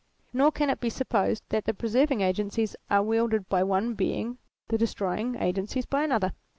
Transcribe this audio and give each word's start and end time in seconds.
Nor 0.33 0.51
can 0.51 0.71
it 0.71 0.79
be 0.79 0.89
supposed 0.89 1.43
that 1.49 1.65
the 1.65 1.75
preserving 1.75 2.21
agencies 2.21 2.75
are 2.89 3.03
wielded 3.03 3.47
by 3.49 3.61
one 3.61 3.93
Being, 3.93 4.39
the 4.69 4.77
destroying 4.79 5.35
agencies 5.35 5.85
by 5.85 6.01
another. 6.01 6.33